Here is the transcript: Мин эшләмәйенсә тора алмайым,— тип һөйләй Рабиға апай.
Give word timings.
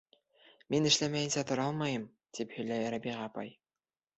Мин 0.75 0.89
эшләмәйенсә 0.91 1.43
тора 1.51 1.67
алмайым,— 1.73 2.09
тип 2.39 2.57
һөйләй 2.57 2.91
Рабиға 2.97 3.25
апай. 3.31 3.57